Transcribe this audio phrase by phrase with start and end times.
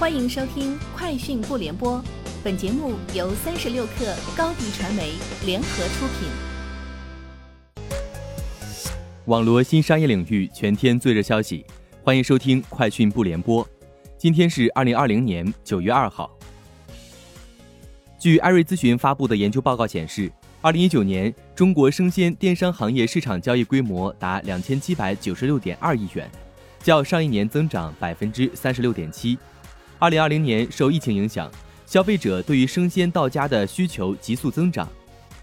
[0.00, 1.98] 欢迎收听《快讯不联播》，
[2.42, 5.12] 本节目由三十六克高低传媒
[5.44, 6.30] 联合出品。
[9.26, 11.66] 网罗新商业领域全天最热消息，
[12.02, 13.62] 欢迎收听《快讯不联播》。
[14.16, 16.34] 今天是二零二零年九月二号。
[18.18, 20.32] 据艾瑞咨询发布的研究报告显示，
[20.62, 26.26] 二零一九年中国生鲜电商行业市场交易规模达两千七百九十六点二亿元，
[26.82, 29.38] 较上一年增长百分之三十六点七。
[30.00, 31.52] 二零二零年受疫情影响，
[31.84, 34.88] 消费者对于生鲜到家的需求急速增长，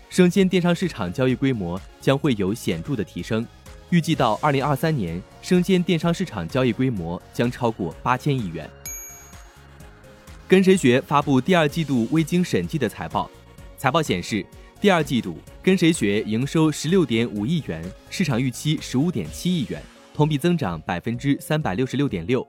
[0.09, 3.45] 生鲜电商市场交易规模将会有显著的提升。
[3.91, 8.67] 预计到二零二三年，生鲜电商市场交易规模将超过八千亿元。
[10.47, 13.29] 跟谁学发布第二季度未经审计的财报，
[13.77, 14.43] 财报显示，
[14.81, 19.79] 第二季度跟谁学营收十六点五亿元，市场预期十五点七亿元，
[20.15, 22.45] 同比增长百分之三百六十六点六。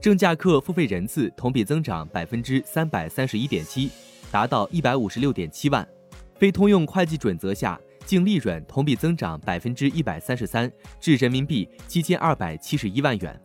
[0.00, 3.90] 正价客付费人次同比增长百分之三百三十一点七，
[4.32, 5.86] 达到一百五十六点七万。
[6.34, 13.40] 非通用会计准则下，净利润同比增长百分之一百三十三，至人民币七千二百七十一万元。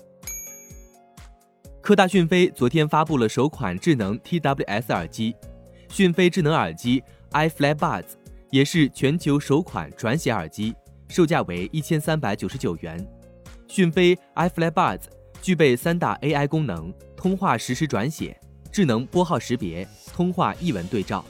[1.79, 5.35] 科大讯飞昨天发布了首款智能 TWS 耳机，
[5.89, 8.15] 讯飞智能耳机 iFlyBuds
[8.49, 10.73] 也是全球首款转写耳机，
[11.07, 13.07] 售价为一千三百九十九元。
[13.67, 15.16] 讯飞 iFlyBuds。
[15.41, 18.37] 具备三大 AI 功能：通话实时转写、
[18.71, 21.23] 智能拨号识别、通话译文对照。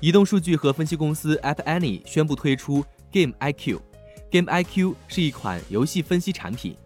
[0.00, 3.80] 移动数据和分析公司 App Annie 宣布推出 Game IQ。
[4.30, 6.76] Game IQ 是一款游戏分析产品，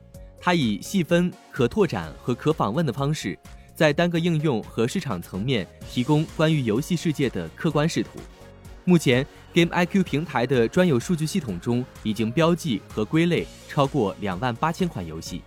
[0.41, 3.39] 它以细分、可拓展和可访问的方式，
[3.75, 8.11] 在单个应用和市场层面提供关于游戏世界的客观视图。
[8.85, 15.41] 目前，Game IQ 平台的专有数据系统中已经标记和归类超过两万八千款游戏。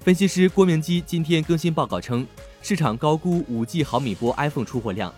[0.00, 2.26] 分析师郭明基今天更新报告称，
[2.62, 5.12] 市场高估 5G 毫米波 iPhone 出货量。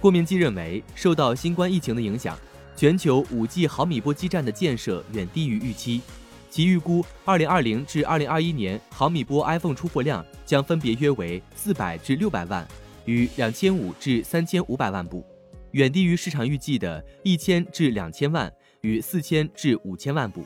[0.00, 2.36] 郭明基认为，受到新冠疫情的影响，
[2.76, 6.00] 全球 5G 毫米波基站的建设远低于预期。
[6.50, 12.66] 其预估，2020至2021年毫米波 iPhone 出货量将分别约为400至600万
[13.04, 15.24] 与2500至3500万部。
[15.74, 18.52] 远低于市场预计的一千至两千万
[18.82, 20.44] 与四千至五千万部。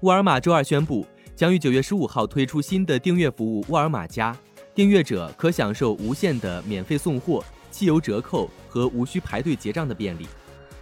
[0.00, 1.06] 沃尔玛周二宣布，
[1.36, 4.34] 将于九月十五号推出新的订阅服务“沃尔玛加”，
[4.74, 10.26] 订阅者可享受无限的免费送货、汽油折扣和无需排队结账的便利。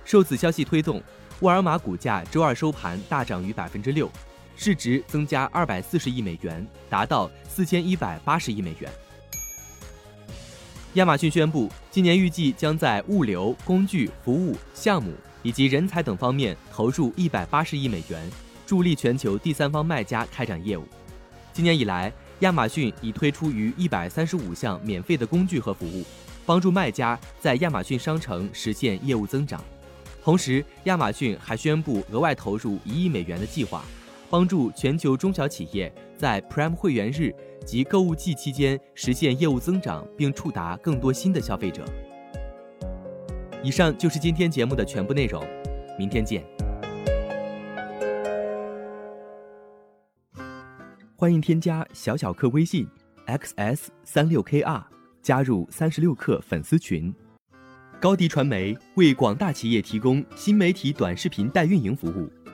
[0.05, 1.03] 受此消息推动，
[1.41, 4.09] 沃尔玛股价周二收盘大涨逾百分之六，
[4.55, 8.89] 市值增加二百四十亿美元，达到四千一百八十亿美元。
[10.95, 15.11] 亚马逊宣布，今年预计将在物流、工具、服务、项目
[15.43, 18.31] 以及人才等方面投入一百八十亿美元，
[18.67, 20.85] 助力全球第三方卖家开展业务。
[21.51, 26.05] 今年以来，亚马逊已推出逾一百三十五项免费的工具和服务，
[26.45, 29.65] 帮助卖家在亚马逊商城实现业务增长。
[30.23, 33.83] 同时，亚马逊还宣布额外投入一亿美元的计划，
[34.33, 37.33] 帮助全球中小企业在 Prime 会员日。
[37.65, 41.85] 及购物季期间实现业务增长，并触达更多新的消费者。
[43.63, 45.47] 以上就是今天节目的全部内容，
[45.97, 46.45] 明天见。
[51.15, 52.85] 欢迎添加小小客微信
[53.29, 54.83] xs 三六 kr，
[55.23, 57.15] 加入三十六课粉丝群。
[58.01, 62.29] 高迪传媒为广大企业提供新媒体短视频代运营服务，